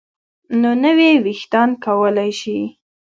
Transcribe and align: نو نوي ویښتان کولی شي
نو 0.61 0.69
نوي 0.83 1.11
ویښتان 1.25 1.69
کولی 1.85 2.31
شي 2.39 2.59